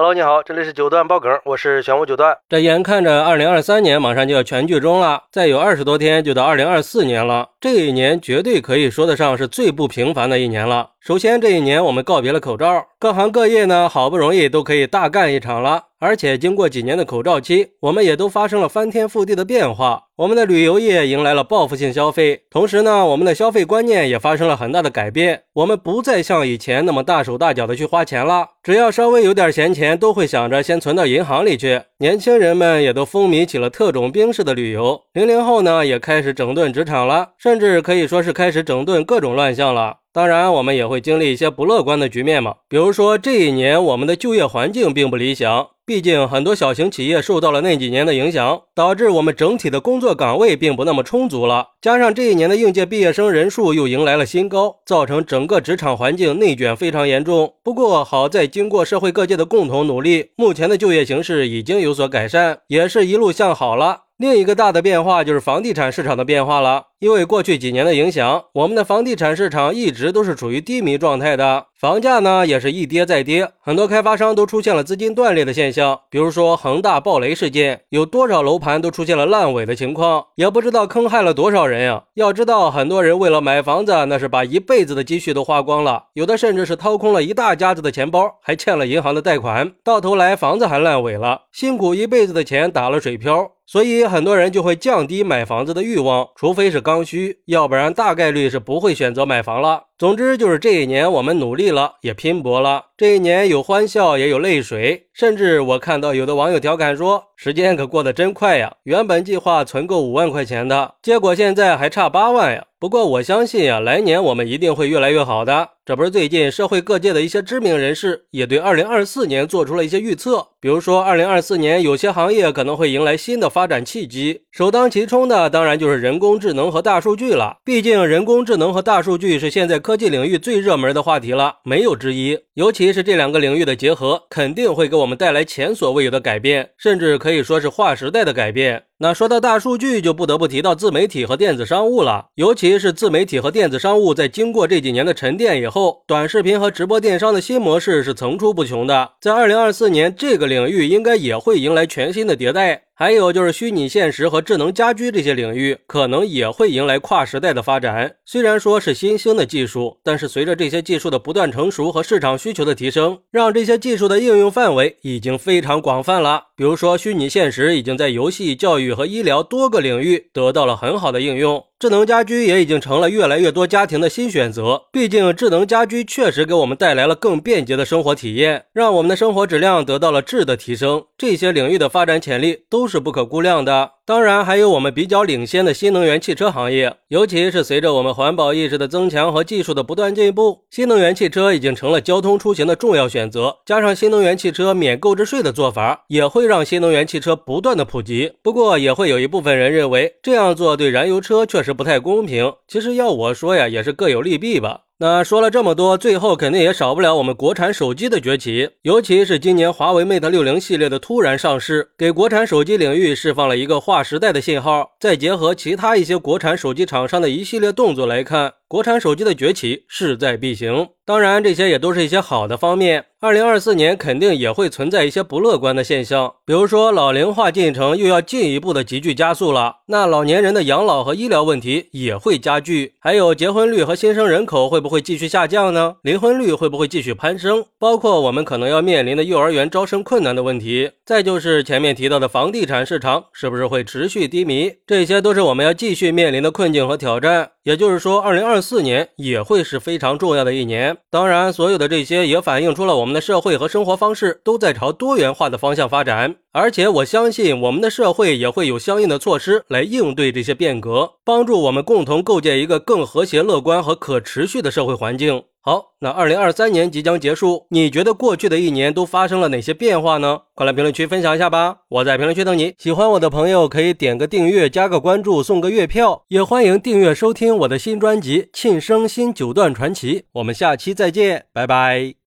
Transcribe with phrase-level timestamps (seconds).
[0.00, 2.38] Hello，你好，这里是九段爆梗，我是玄武九段。
[2.48, 7.48] 这眼看着二零二三年马上就要全剧终了，再有二十多天就到二零二四年了。
[7.60, 10.90] 这一年绝对可以说得上是最不平凡的一年了。
[11.00, 15.82] 首先，这一年我们告别了口罩，各行各业呢好不容易都可以大干一场了。
[16.00, 20.04] 而且经过几年的口罩期，我们也都发生了翻天覆地的变化。
[20.16, 25.42] 我们的旅游业迎来了报复性消费，同时呢，我们的消费观念也发生了很大的改变。
[25.54, 31.82] 我们不再像以前那么大手大脚的去花钱了，只要稍微有点闲钱，都会想着先存到银行里去。
[31.98, 39.96] 年轻人们也都风靡起了特种兵式的旅游，零零后呢也开始整顿职场了，甚至可以说是开始整顿各种乱象了。
[40.12, 45.68] 当然，我们也会经历一些不乐观的局面嘛，比如说这一年我们的就业环境并不理想。
[45.88, 51.68] 毕竟，很多小型企业受到了那几年的影响，导致我们整体的工作岗位并不那么充足了。
[51.80, 57.54] 加上这一年的应届毕业生人数又迎来了新高，造成整个职场环境内卷非常严重。
[57.64, 64.02] 不过，好在经过社会各界的共同努力，目前的就业形势已经有所改善，也是一路向好了。
[64.18, 66.87] 另一个大的变化就是房地产市场的变化了。
[67.00, 76.00] 因为过去几年的影响，我们的房地产市场一直都是处于低迷状态的，房价呢也是一跌再跌，很多开发商都出现了资金断裂的现象。
[76.10, 82.02] 比如说恒大暴雷事件，有多少楼盘都出现了烂尾的情况，也不知道坑害了多少人呀。
[82.14, 93.52] 要知道，很多人为了买房子，那是把一辈子的积蓄都花光了，有的甚至是掏空了一大家子的钱包，还欠了银行的贷款，到头来房子还烂尾了，辛苦一辈子的钱打了水漂。
[93.70, 99.87] 所以很多人就会降低买房子的欲望，除非是刚需，要不然大概率是不会选择买房了。
[99.98, 102.84] 总之就是这一年我们努力了，也拼搏了。
[102.96, 108.72] 这一年有欢笑，也有泪水，甚至我看到有的网友调侃说：“时间可过得真快呀！
[108.84, 115.70] 原本计划存够五万块钱的，结果现在还差八万呀。”不过我相信呀，来年我们一定会越来越好的。
[115.84, 127.56] 这不是最近社会各界的一些知名人士也对二零二四年做出了一些预测，比如说二零二四年有些行业可能会迎来新的发展契机，首当其冲的当然就是人工智能和大数据了。
[127.64, 132.38] 毕竟人工智能和大数据是现在科技领域最热门的话题了，没有之一。
[132.52, 138.82] 尤其是这两个领域的结合，肯定会给我们带来前所未有的改变，甚至可以说是划时代的改变。
[139.00, 142.26] 那说到大数据，就不得不提到自媒体和电子商务了。
[142.34, 149.12] 尤其是自媒体和电子商务，在经过这几年的沉淀以后，短视频和直播电商的新模式是层出不穷的。
[149.20, 152.82] 在二零二四年，这个领域应该也会迎来全新的迭代。
[152.92, 158.16] 还有就是虚拟现实和智能家居这些领域，可能也会迎来跨时代的发展。
[158.24, 166.46] 虽然说是新兴的技术，但是随着这些技术的不断成熟和市场需求的提升，让这些技术的应用范围已经非常广泛了。
[166.56, 171.67] 比如说，虚拟现实已经在游戏、教育和医疗多个领域得到了很好的应用。
[171.80, 174.82] 智能家居也已经成了越来越多家庭的新选择。
[174.90, 181.04] 毕竟，智能家居确实给我们带来了更便捷的生活体验，让我们的生活质量得到了质的提升。
[181.16, 183.92] 这些领域的发展潜力都是不可估量的。
[184.04, 193.54] 当然，还有我们比较领先的新能源汽车行业，尤其是随着我们环保意识的增强和技术的不断进步，新能源汽车已经成了交通出行的重要选择。
[193.66, 198.32] 加上新能源汽车免购置税的做法，也会让新能源汽车不断的普及。
[198.42, 202.54] 不过，也会有一部分人认为这样做对燃油车确实这不太公平。
[202.66, 204.87] 其实要我说呀，也是各有利弊吧。
[205.00, 214.90] 那说了这么多，最后肯定也少不了我们国产手机的崛起，尤其是今年华为 Mate 六零系列的突然上市，给国产手机领域释放了一个划时代的信号。
[214.98, 218.54] 再结合其他一些国产手机厂商的一系列动作来看。
[218.66, 223.06] 国产手机的崛起势在必行，当然这些也都是一些好的方面。
[223.18, 232.92] 二零二四年肯定也会存在一些不乐观的现象，比如说老龄化进程又要进一步的急剧加速了，那老年人的养老和医疗问题也会加剧。
[232.98, 235.96] 还有结婚率和新生人口会不会继续下降呢？
[236.02, 237.64] 离婚率会不会继续攀升？
[237.78, 244.72] 包括我们可能要面临的幼儿园招生困难的问题，再就是前面提到的房地产市场是不是会持续低迷？
[244.86, 247.50] 这些都是我们要继续面临的困境和挑战。
[247.64, 250.96] 也就是说，二零二四年也会是非常重要的一年。
[251.10, 256.36] 当然，所有的这些也反映出了我们的社会和生活方式都在朝多元化的方向发展。
[256.52, 265.44] 而且，我相信我们的社会也会有相应的措施来应对这些变革，帮助我们共同构建一个更和谐、乐观和可持续的社会环境。
[265.60, 270.40] 好，那二零二三年即将结束，你觉得过去的一年都发生了哪些变化呢？
[270.54, 271.80] 快来评论区分享一下吧！
[271.90, 272.74] 我在评论区等你。
[272.78, 280.20] 喜欢我的朋友可以点个订阅、加个关注、送个月票，也欢迎订阅收听我的新专辑《庆生新九段传奇》。
[280.32, 282.18] 我们下期再见，拜拜。